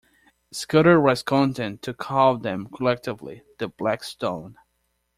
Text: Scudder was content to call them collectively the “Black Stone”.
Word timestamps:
Scudder 0.51 0.99
was 0.99 1.21
content 1.21 1.83
to 1.83 1.93
call 1.93 2.39
them 2.39 2.65
collectively 2.75 3.43
the 3.59 3.67
“Black 3.67 4.03
Stone”. 4.03 4.57